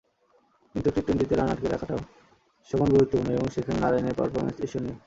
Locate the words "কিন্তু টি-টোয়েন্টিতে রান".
0.75-1.49